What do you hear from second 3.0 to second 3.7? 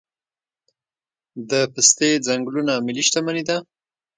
شتمني ده؟